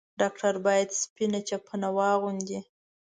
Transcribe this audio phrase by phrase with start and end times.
[0.19, 2.59] ډاکټر بايد سپينه چپنه واغوندي.